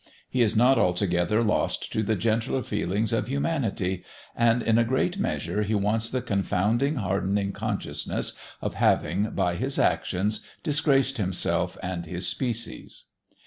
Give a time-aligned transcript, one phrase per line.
[0.27, 4.03] He is not altogether lost to the gentler feelings of humanity,
[4.35, 8.33] and, in a great measure, he wants the confounding hardening consciousness
[8.63, 13.03] of having, by his actions, disgraced himself and his species.